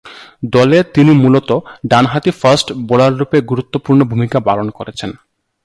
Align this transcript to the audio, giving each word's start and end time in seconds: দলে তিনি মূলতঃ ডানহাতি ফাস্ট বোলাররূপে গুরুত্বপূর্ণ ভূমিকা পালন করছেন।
দলে 0.53 0.77
তিনি 0.93 1.11
মূলতঃ 1.23 1.57
ডানহাতি 1.91 2.31
ফাস্ট 2.41 2.67
বোলাররূপে 2.87 3.37
গুরুত্বপূর্ণ 3.41 3.99
ভূমিকা 4.03 4.37
পালন 4.47 4.67
করছেন। 4.77 5.11